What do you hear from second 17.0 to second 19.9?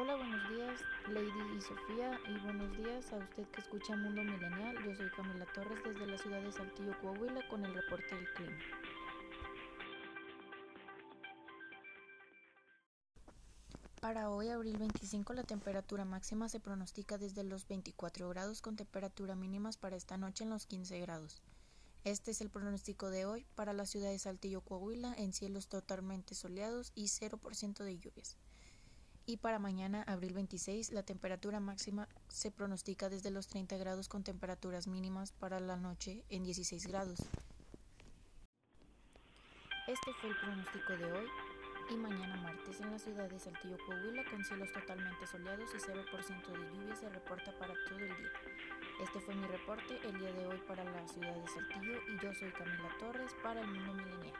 desde los 24 grados con temperatura mínimas